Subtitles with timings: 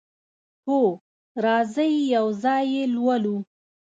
[0.67, 0.81] هو،
[1.45, 3.35] راځئ یو ځای یی لولو